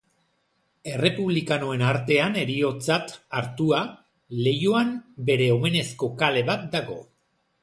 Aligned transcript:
Errepublikanoen 0.91 1.83
artean 1.89 2.39
heroitzat 2.43 3.13
hartua, 3.41 3.83
Leioan 4.47 4.91
bere 5.29 5.53
omenezko 5.59 6.11
kale 6.25 6.45
bat 6.51 6.67
dago. 6.79 6.99